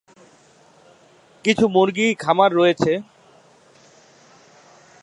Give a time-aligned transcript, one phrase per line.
[1.45, 2.91] কিছু মুরগি খামার রয়েছে।